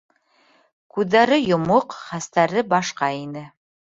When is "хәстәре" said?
2.05-2.65